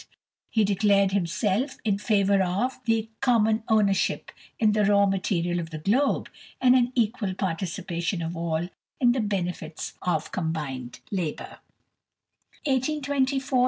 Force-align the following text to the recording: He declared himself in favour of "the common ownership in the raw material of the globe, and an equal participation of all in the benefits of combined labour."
He 0.49 0.63
declared 0.63 1.11
himself 1.11 1.77
in 1.85 1.99
favour 1.99 2.41
of 2.41 2.79
"the 2.85 3.11
common 3.19 3.61
ownership 3.67 4.31
in 4.57 4.71
the 4.71 4.83
raw 4.83 5.05
material 5.05 5.59
of 5.59 5.69
the 5.69 5.77
globe, 5.77 6.27
and 6.59 6.73
an 6.73 6.91
equal 6.95 7.35
participation 7.35 8.23
of 8.23 8.35
all 8.35 8.69
in 8.99 9.11
the 9.11 9.19
benefits 9.21 9.93
of 10.01 10.31
combined 10.31 11.01
labour." 11.11 11.59